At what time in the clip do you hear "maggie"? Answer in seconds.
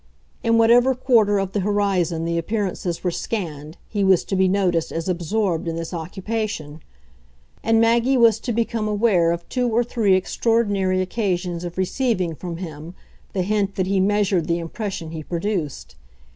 7.79-8.17